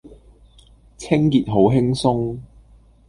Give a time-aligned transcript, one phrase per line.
[0.97, 2.39] 清潔好輕鬆